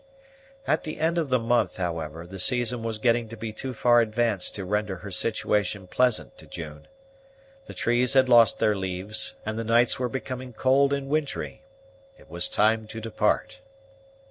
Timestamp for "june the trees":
6.47-8.15